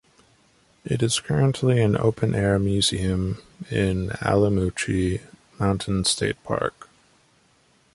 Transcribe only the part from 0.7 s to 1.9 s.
It is currently